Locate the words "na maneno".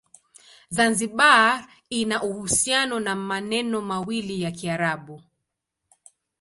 2.99-3.81